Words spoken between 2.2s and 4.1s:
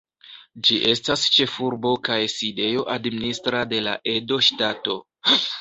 sidejo administra de la